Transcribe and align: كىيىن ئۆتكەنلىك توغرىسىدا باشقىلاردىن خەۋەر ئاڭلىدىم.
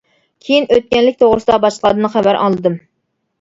كىيىن 0.45 0.63
ئۆتكەنلىك 0.77 1.19
توغرىسىدا 1.19 1.59
باشقىلاردىن 1.67 2.09
خەۋەر 2.15 2.41
ئاڭلىدىم. 2.41 2.81